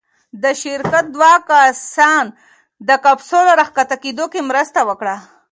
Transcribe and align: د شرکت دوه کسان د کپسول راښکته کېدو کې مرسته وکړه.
د 0.43 0.45
شرکت 0.61 1.05
دوه 1.15 1.33
کسان 1.49 2.25
د 2.87 2.89
کپسول 3.05 3.45
راښکته 3.59 3.97
کېدو 4.03 4.25
کې 4.33 4.41
مرسته 4.49 4.79
وکړه. 4.89 5.15